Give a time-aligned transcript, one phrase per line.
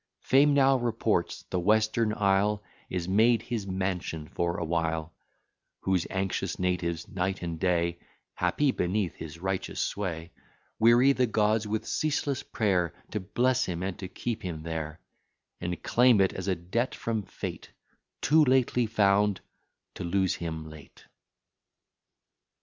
[0.21, 5.13] Fame now reports, the Western isle Is made his mansion for a while,
[5.81, 7.99] Whose anxious natives, night and day,
[8.33, 10.31] (Happy beneath his righteous sway,)
[10.79, 15.01] Weary the gods with ceaseless prayer, To bless him, and to keep him there;
[15.59, 17.69] And claim it as a debt from Fate,
[18.21, 19.41] Too lately found,
[19.93, 21.05] to lose him late.